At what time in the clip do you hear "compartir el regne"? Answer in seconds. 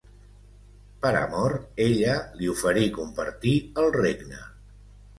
2.99-4.47